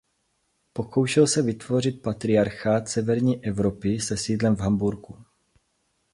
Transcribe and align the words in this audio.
Pokoušel 0.73 1.27
se 1.27 1.41
vytvořit 1.41 2.01
patriarchát 2.01 2.87
severní 2.89 3.45
Evropy 3.45 3.99
se 3.99 4.17
sídlem 4.17 4.55
v 4.55 4.59
Hamburku. 4.59 5.15